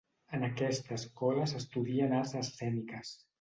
En 0.35 0.45
aquesta 0.45 0.97
escola 0.99 1.45
s'estudien 1.51 2.17
arts 2.23 2.35
escèniques. 2.41 3.15